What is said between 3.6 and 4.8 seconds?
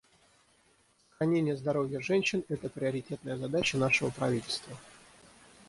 нашего правительства.